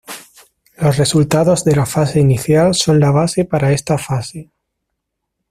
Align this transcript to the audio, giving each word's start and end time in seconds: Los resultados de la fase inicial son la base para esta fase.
Los 0.79 0.97
resultados 0.97 1.63
de 1.63 1.75
la 1.75 1.85
fase 1.85 2.19
inicial 2.19 2.73
son 2.73 2.99
la 2.99 3.11
base 3.11 3.45
para 3.45 3.71
esta 3.71 3.99
fase. 3.99 4.49